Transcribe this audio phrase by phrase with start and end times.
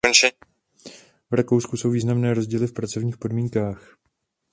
[1.31, 3.97] V Rakousku jsou významné rozdíly v pracovních podmínkách.